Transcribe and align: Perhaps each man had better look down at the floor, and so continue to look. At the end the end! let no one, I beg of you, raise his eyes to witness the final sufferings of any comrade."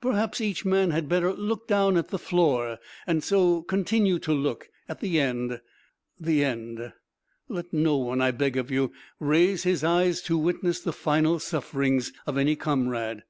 Perhaps 0.00 0.40
each 0.40 0.64
man 0.64 0.92
had 0.92 1.08
better 1.08 1.32
look 1.32 1.66
down 1.66 1.96
at 1.96 2.10
the 2.10 2.18
floor, 2.20 2.78
and 3.04 3.20
so 3.24 3.62
continue 3.62 4.20
to 4.20 4.32
look. 4.32 4.68
At 4.88 5.00
the 5.00 5.18
end 5.18 5.60
the 6.20 6.44
end! 6.44 6.92
let 7.48 7.72
no 7.72 7.96
one, 7.96 8.20
I 8.20 8.30
beg 8.30 8.56
of 8.56 8.70
you, 8.70 8.92
raise 9.18 9.64
his 9.64 9.82
eyes 9.82 10.22
to 10.22 10.38
witness 10.38 10.78
the 10.78 10.92
final 10.92 11.40
sufferings 11.40 12.12
of 12.28 12.38
any 12.38 12.54
comrade." 12.54 13.24